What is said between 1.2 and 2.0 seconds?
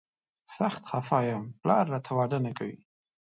یم، پلار